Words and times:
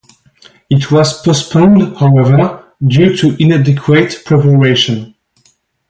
It 0.67 0.89
was 0.91 1.21
postponed, 1.21 1.95
however, 1.97 2.73
due 2.83 3.15
to 3.17 3.39
inadequate 3.39 4.23
preparation. 4.25 5.13